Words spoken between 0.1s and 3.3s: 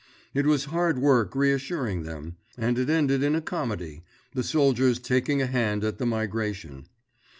It was hard work reassuring them; and it ended